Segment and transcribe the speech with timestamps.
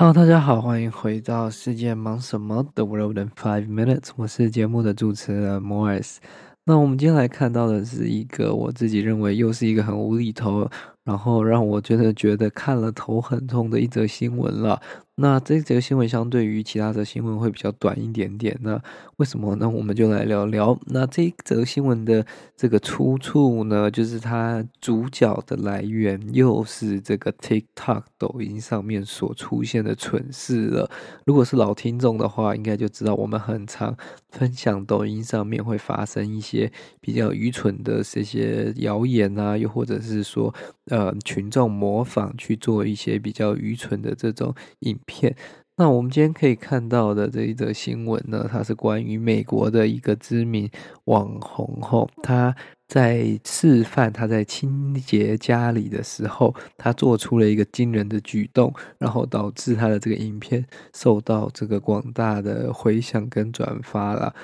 [0.00, 6.16] 好大家好，欢迎回到世界忙什么？The World in Five Minutes，我是节目的主持人 Morris。
[6.64, 10.66] 那我们今天来看到的是一个我自己认为又是一个很无厘头，
[11.04, 14.80] 然后让我觉得觉得看了头很痛的一则新闻了。
[15.16, 18.58] 那这则新闻相对于其他的新闻会比较短一点点。
[18.62, 18.80] 那
[19.16, 19.68] 为什么呢？
[19.68, 20.78] 我们就来聊聊。
[20.86, 22.24] 那这则新闻的
[22.56, 30.90] 这个出处呢，就是它主角的来源又是这个 TikTok 抖音上面所出现的蠢事了。
[31.26, 33.94] 如果是老听众的话，应该就知道我们很常
[34.30, 40.54] 分享抖音上面会发生一些比较愚蠢的这些谣言啊，又或者是说
[40.90, 45.34] 呃群众模仿去做一些比较愚蠢的这种影片。
[45.76, 50.68] 那我们今天可以看到的这一则新闻呢，它是关于美国的一个知名
[51.04, 52.54] 网红后，他
[52.86, 64.34] 在示范他在清洁家里的时候，他做出了一个惊人的举动，然后导致他的这个影片受到这个广大的回响跟转发了。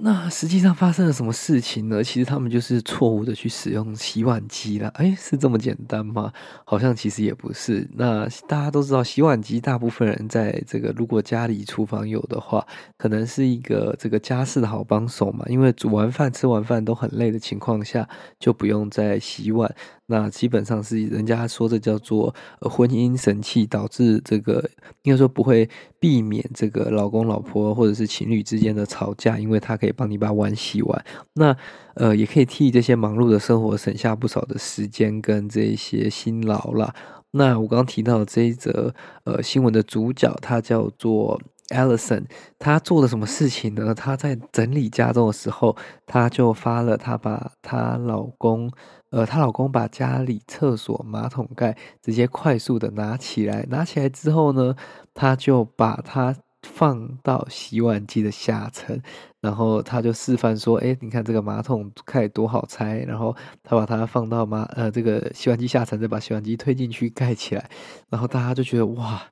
[0.00, 2.04] 那实际上发生了什么事情呢？
[2.04, 4.88] 其实他们就是错误的去使用洗碗机了。
[4.90, 6.32] 诶，是这么简单吗？
[6.64, 7.84] 好像其实也不是。
[7.94, 12.64] 那大家都知道，洗碗机大部分人在这个如果家里厨房有的话，
[12.96, 15.44] 可能是一个这个家事的好帮手嘛。
[15.48, 19.74] 因为煮完饭、吃完饭都很累的情况下，就不用再洗碗。
[20.10, 24.66] 那基本上是人家说这叫做婚姻神器，导致这个
[25.02, 25.68] 应该说不会
[26.00, 31.04] 避免这个老公老婆或者是情侣之间的吵架，因为他可以帮你把碗洗完。
[31.34, 31.54] 那
[31.94, 36.94] 呃也可以替这些忙碌的生活省下不少的时间跟这些辛劳啦。
[37.32, 42.24] 那我刚刚提到的这一则呃新闻的主角，他叫做 Allison，
[42.58, 43.94] 他做了什么事情呢？
[43.94, 48.70] 他在整理家中的时候，他就发了他把她老公。
[49.10, 54.76] 呃，她老公把家里厕所马桶盖直接快速的拿起来，拿起来之后呢，
[55.14, 59.00] 他就把它放到洗碗机的下层，
[59.40, 67.70] 然后他就示范说：“哎，你看这个马桶盖多好拆。”然后他把它放到马呃这个洗碗机下层，再把洗碗机推进去盖起来，
[68.10, 69.22] 然后大家就觉得哇，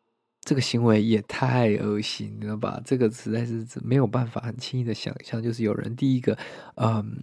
[0.46, 2.80] 这个行为也太恶心了吧！
[2.84, 6.38] 这个实在是没有办法很轻易的想象，就是有人第一个，
[6.76, 7.22] 嗯。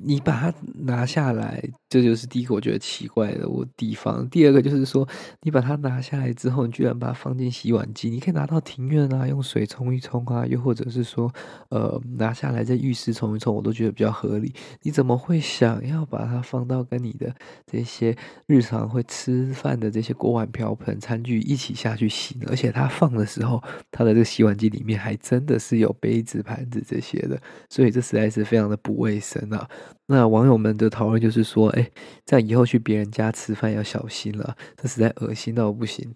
[0.00, 0.54] 你把它
[0.84, 4.28] 拿下来，这就是第一个我觉得奇怪的我地方。
[4.28, 5.06] 第二个就是说，
[5.42, 11.32] 你把它拿下来之后，你居然把它放进洗碗机，你可以拿到庭院啊，用水冲一冲啊，又或者是说，
[11.70, 14.54] 呃，拿下来在浴室冲一冲，我都觉得比较合理。
[14.82, 17.34] 你怎么会想要把它放到跟你的
[17.66, 18.16] 这些
[18.46, 22.46] 日常会吃饭的这些锅碗瓢盆、餐具一起下去洗呢？
[22.50, 23.60] 而且它放的时候，
[23.90, 27.36] 它的这个洗碗机里面还真的是有杯子、盘子这些的，
[27.68, 29.68] 所以这实在是非常的不卫生啊。
[30.06, 31.90] 那网友们的讨论就是说，哎，
[32.24, 36.14] 在以后去别人家吃饭要小心了，这实在恶心到不行。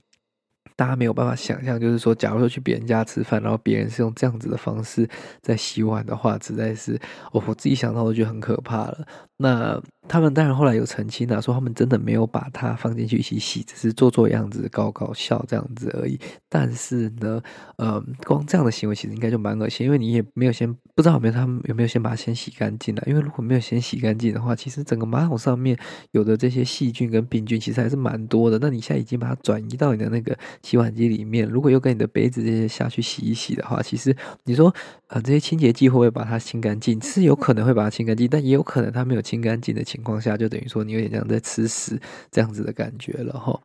[0.82, 5.08] 大家没有办法想象，就是说，假如说去别人家吃饭，然后别人是用这样子的方式
[5.40, 7.00] 在洗碗的话，实在是，
[7.30, 9.06] 哦，我自己想到我觉得很可怕了。
[9.36, 16.18] 那他们当然后来有澄清啊，说他们真的没有把它放进去一起洗，只是做做样子，搞搞笑这样子而已。
[16.48, 17.40] 但是呢，
[17.76, 23.02] 呃，光这样的行为其实应该就蛮恶心，因为你也没有先不知道有没有他们有没有先把它先洗干净了。
[23.06, 25.76] 因为如果没有先洗干净的话，其实整个马桶上面
[26.10, 28.58] 有的这些细菌跟病菌其实还是蛮多的。
[28.60, 30.36] 那你现在已经把它转移到你的那个
[30.72, 34.74] 洗碗机里面，如果又跟你的杯子这些下去洗一洗的话，其实你说
[35.08, 36.98] 啊、这些清洁剂会不会把它清干净？
[37.02, 42.00] 是有可能会把它清干净，但也有可能它没有清干净的情况下，就等于说你有点像在吃屎
[42.30, 43.60] 这样子的感觉了哈。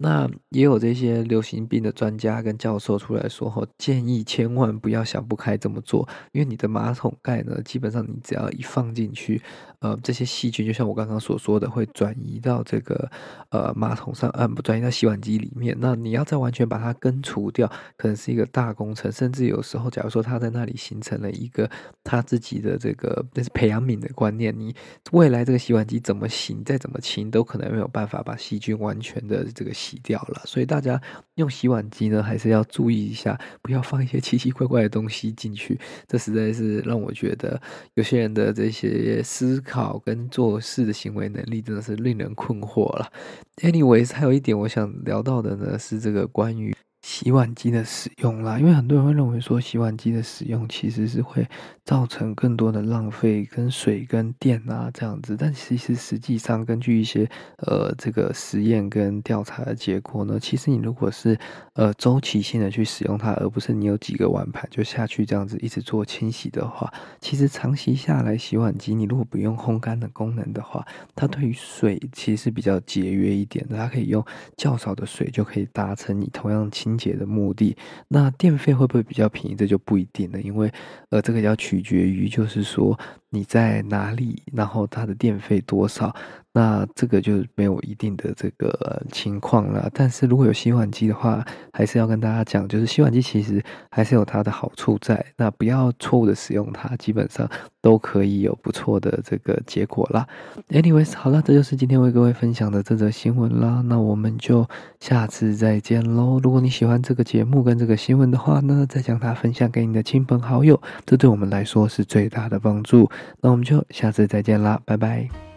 [0.00, 9.42] 那也有这些流行病的专家跟教授出来说，吼，建议千万不要想不开这么做，因为你的马桶盖呢，基本上你只要一放进去，
[9.80, 13.10] 呃，这些细菌就像我刚刚所说的，会转移到这个
[13.50, 15.76] 呃马桶上，呃，不转移到洗碗机里面。
[15.80, 21.68] 那你要再完全把它根除掉，可能是一个大工程，甚至有时候，假如说它在那里形成了一个
[22.04, 24.72] 他自己的这个那是培养皿的观念，你
[25.10, 29.98] 未来这个洗碗机怎么洗，再怎么清，都可能没有办法把细菌完全的这个洗。
[30.02, 30.98] 掉了，所以大家
[31.34, 35.78] 用洗碗机呢，还是要注意一下，不要放一些奇奇怪怪的东西进去。
[36.06, 37.60] 这实在是让我觉得
[37.94, 43.10] 有些人的这些思考跟做事的行为能力真的是令人困惑了。
[43.56, 46.74] Anyways，还有一点我想聊到的呢，是这个关于。
[47.08, 51.48] 洗碗机的使用啦，因为很多人会认为说洗碗机的使用其实是会
[51.82, 57.26] 造成更多的浪费跟水跟电啊这样子，但其实实际上根据一些
[57.66, 61.38] 呃这个实验跟调查的结果呢，其实你如果是
[61.72, 74.22] 呃周期性的去使用它，而不是你有几个碗盘就下去这样子一直做清洗的话，其实长期下来洗碗机你如果不用烘干的功能的话，它对于水其实是比较节约一点的，它可以用
[74.58, 76.97] 较少的水就可以达成你同样清。
[76.98, 77.76] 解的目的。
[78.08, 79.54] 那电费会不会比较便宜？
[79.54, 80.70] 这就不一定了，因为
[81.10, 82.98] 呃，这个要取决于就是说
[83.30, 86.14] 你在哪里，然后它的电费多少。
[86.50, 89.88] 那这个就没有一定的这个情况了。
[89.94, 95.24] 但是如果有洗碗机的话，还是要跟大家讲，就是洗碗机其实还是有它的好处在。
[95.36, 97.48] 那不要错误的使用它，基本上
[97.80, 100.26] 都可以有不错的这个结果啦。
[100.70, 103.82] Anyways，好了，这就是今天为各位分享的这则新闻啦。
[103.86, 104.66] 那我们就
[104.98, 106.40] 下次再见喽。
[106.42, 113.08] 如果你喜欢这个节目跟这个新闻的话呢，再将它分享给你的亲朋好友，这对我们来说是最大的帮助。
[113.40, 115.47] 那我们就下次再见啦，拜拜。